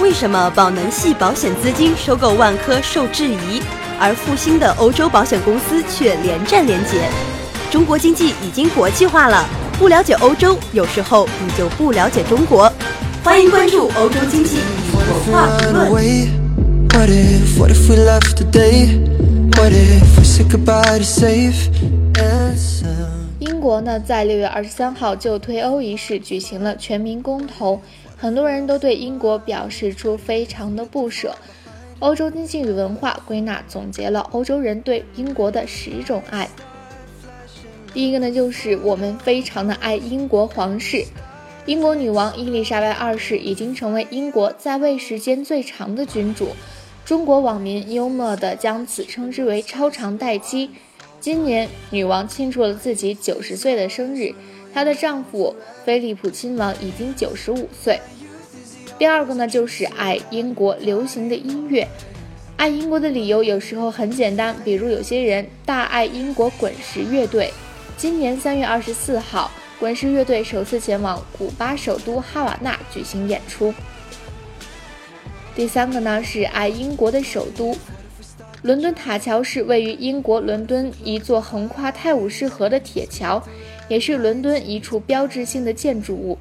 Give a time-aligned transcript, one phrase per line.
[0.00, 3.60] 为什么宝能系保险资金收购万科受质疑，
[4.00, 7.08] 而复兴的欧洲保险公司却连战连捷？
[7.70, 9.44] 中国经济已经国际化了，
[9.78, 12.72] 不了解欧洲，有时候你就不了解中国。
[13.24, 15.90] 欢迎关注欧洲经济与文化评论。
[23.58, 27.80] 英国呢，在六月二十三号就退欧一事举行了全民公投，
[28.16, 31.34] 很多人都对英国表示出非常的不舍。
[31.98, 36.48] 欧洲经济与文化归纳总结了欧洲人对英国的十种爱。
[37.92, 41.04] 第一个呢，就是我们非常的爱英国皇室。
[41.66, 46.50] 英国女王伊丽莎白二世已经成为英国在位时间最长的君主。
[47.04, 50.70] 中国网民幽默地将此称之为“超长待机”。
[51.20, 54.32] 今年，女王庆祝了自己九十岁的生日，
[54.72, 55.54] 她的丈夫
[55.84, 58.00] 菲利普亲王已经九十五岁。
[58.98, 61.86] 第二个呢，就是爱英国流行的音乐。
[62.56, 67.52] 爱英国的理由有时候很简单，比如有些人大爱英国滚石乐队。
[67.96, 69.50] 今年三月二十四号，
[69.80, 73.74] 滚石乐队首次前往古巴首都哈瓦那举行演出。
[75.54, 77.76] 第三个呢是爱英国的首都，
[78.62, 83.40] 伦敦塔桥是位于英国伦敦一座横跨泰晤士河的铁桥，
[83.88, 86.36] 也是伦敦一处标志性的建筑物。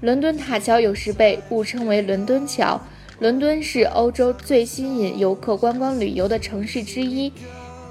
[0.00, 2.80] 伦敦塔桥有时被误称为伦敦桥。
[3.18, 7.32] 伦敦是欧洲最吸引游客观光旅游的城市之一，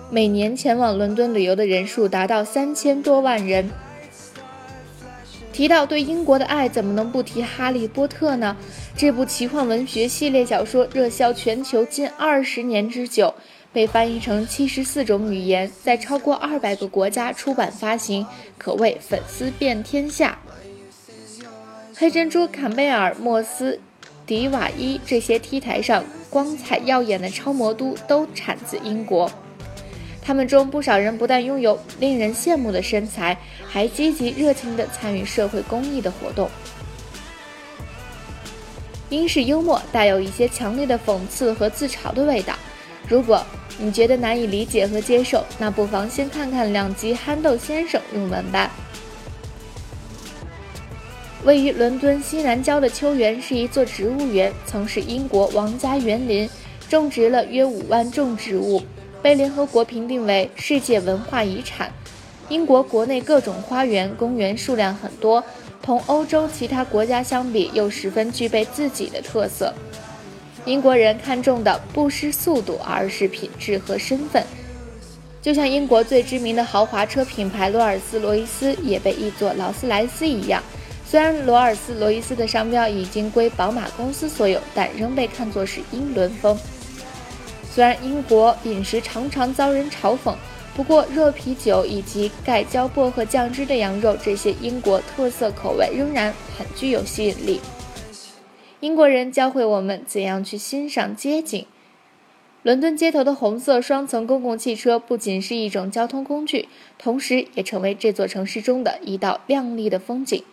[0.09, 3.70] 每年前往伦敦旅游的人数达到三千多万人。
[5.54, 8.56] 提到对英国的爱，怎么能不提《哈利波特》呢？
[8.96, 13.34] 这部奇幻文学系列小说热销全球近二十年之久，
[13.74, 18.26] 被翻译成七十四种语言，在超过二百个国家出版发行，
[18.58, 20.40] 可谓粉丝遍天下。
[21.96, 23.80] 黑珍珠、坎贝尔、莫斯、
[24.26, 29.30] 迪瓦伊这些 T 台上光彩耀眼的超模都都产自英国。
[30.22, 33.37] 他们中不少人不但拥有令人羡慕的身材，
[33.67, 36.49] 还积极热情地参与社会公益的活动。
[39.10, 42.54] 英式幽默带有一些强烈的讽刺和自嘲的味道。
[43.08, 43.43] 如果
[43.77, 48.71] 你觉得难以理解和接受，那不妨先看看两集《憨豆先生》入门吧。
[51.43, 56.48] 位于伦敦西南郊的秋园是一座植物园，曾是英国王家园林，
[56.87, 58.81] 种植了约五万种植物。
[59.21, 61.92] 被联合国评定为世界文化遗产。
[62.49, 65.43] 英国国内各种花园、公园数量很多，
[65.82, 69.73] 同欧洲其他国家相比，又十分具备自己的特色。
[70.65, 74.43] 英国人看重的不是速度，而是品质和身份。
[75.42, 80.61] 就像英国最知名的豪华车品牌罗尔斯罗伊斯也被译作劳斯莱斯一样，
[81.05, 86.55] 虽然罗尔斯罗伊斯的商标已经归宝马公司所有，但仍被看作是英伦风。
[87.73, 90.36] 虽然英国饮食常常遭人嘲讽，
[90.76, 97.61] 不过热啤酒以及盖浇薄荷酱汁的羊肉这些英国特色口味仍然很具有吸引力。
[98.81, 101.65] 英国人教会我们怎样去欣赏街景。
[102.64, 106.67] 伦敦街头的红色双层公共汽车不仅是一种交通工具，
[106.99, 110.43] 同时也成为这座城市中的一道亮丽的风景。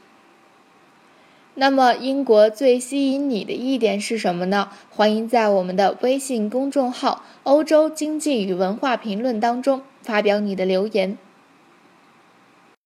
[1.61, 4.69] 那么，英国最吸引你的一点是什么呢？
[4.91, 11.19] 欢迎在我们的微信公众号“欧洲经济与文化评论”当中发表你的留言。